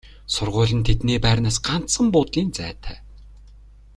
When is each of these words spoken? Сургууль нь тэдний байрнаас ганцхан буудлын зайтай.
Сургууль 0.33 0.75
нь 0.77 0.85
тэдний 0.87 1.19
байрнаас 1.25 1.57
ганцхан 1.67 2.07
буудлын 2.13 2.49
зайтай. 2.57 2.97